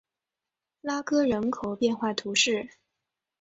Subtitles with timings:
[0.81, 2.67] 拉戈人口变化图示